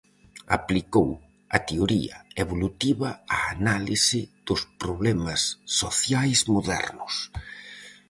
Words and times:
Aplicou 0.57 1.09
a 1.57 1.59
teoría 1.69 2.15
evolutiva 2.43 3.09
á 3.35 3.37
análise 3.55 4.19
dos 4.47 4.61
problemas 4.83 5.41
sociais 5.81 6.39
modernos. 6.53 7.13